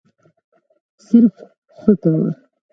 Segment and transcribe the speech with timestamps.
[1.05, 1.35] صرف
[1.79, 2.29] «ښه» کوه.